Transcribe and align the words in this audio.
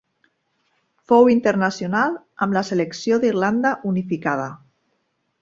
Fou 1.11 1.29
internacional 1.33 2.15
amb 2.47 2.57
la 2.59 2.65
selecció 2.71 3.21
d'Irlanda 3.27 3.75
unificada. 3.93 4.51